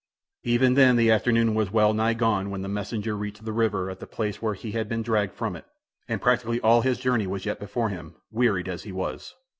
Even 0.41 0.73
then 0.73 0.95
the 0.95 1.11
afternoon 1.11 1.53
was 1.53 1.69
well 1.69 1.93
nigh 1.93 2.15
gone 2.15 2.49
when 2.49 2.63
the 2.63 2.67
messenger 2.67 3.15
reached 3.15 3.45
the 3.45 3.51
river 3.51 3.87
at 3.87 3.99
the 3.99 4.07
place 4.07 4.41
where 4.41 4.55
he 4.55 4.71
had 4.71 4.89
been 4.89 5.03
dragged 5.03 5.35
from 5.35 5.55
it; 5.55 5.65
and 6.07 6.19
practically 6.23 6.59
all 6.61 6.81
his 6.81 6.97
journey 6.97 7.27
was 7.27 7.45
yet 7.45 7.59
before 7.59 7.89
him, 7.89 8.15
wearied 8.31 8.67
as 8.67 8.81
he 8.81 8.91
was. 8.91 9.35